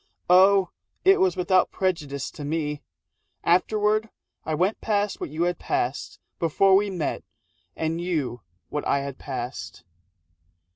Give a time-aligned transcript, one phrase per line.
[0.31, 0.71] (Oh,
[1.05, 2.81] it was without prejudice to me!)
[3.43, 4.09] Afterward
[4.47, 7.23] I went past what you had passed Before we met
[7.75, 9.83] and you what I had passed.